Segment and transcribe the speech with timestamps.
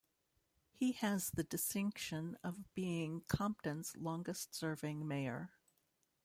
[0.71, 5.51] He has the distinction of being Compton's longest serving mayor.